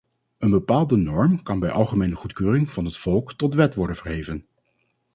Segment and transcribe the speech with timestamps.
[0.37, 4.45] Een bepaalde norm kan bij algemene goedkeuring van het volk tot wet worden verheven.